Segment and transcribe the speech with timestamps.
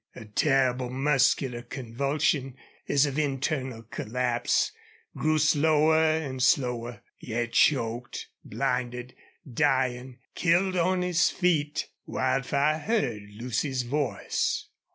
[0.15, 2.55] A terrible muscular convulsion
[2.89, 4.71] as of internal collapse
[5.15, 7.03] grew slower and slower.
[7.19, 9.13] Yet choked, blinded,
[9.47, 14.69] dying, killed on his feet, Wildfire heard Lucy's voice.